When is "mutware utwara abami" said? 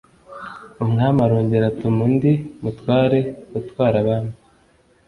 2.61-4.33